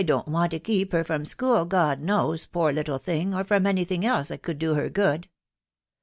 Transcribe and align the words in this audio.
I 0.01 0.03
don't 0.03 0.27
want 0.29 0.49
to 0.49 0.59
keep 0.59 0.93
her 0.93 1.03
from 1.03 1.25
school, 1.25 1.63
God 1.65 2.01
know*, 2.01 2.35
poor 2.51 2.73
little 2.73 2.97
thing, 2.97 3.35
or 3.35 3.43
from 3.43 3.67
any 3.67 3.83
thing 3.83 4.03
else 4.03 4.29
that 4.29 4.41
could 4.41 4.57
do 4.57 4.73
her 4.73 4.89
good. 4.89 5.29